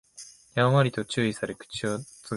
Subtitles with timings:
[0.55, 2.05] やんわりと注意され口を慎む